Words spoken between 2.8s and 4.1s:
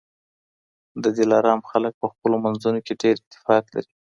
کي ډېر اتفاق لري.